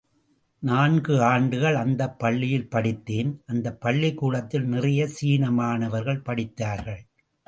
[0.63, 7.01] நான்கு ஆண்டுகள் அந்தப் பள்ளியில் படித்தேன் அந்தப் பள்ளிக்கூடத்தில் நிறைய சீன மாணவர்கள் படித்தார்கள்.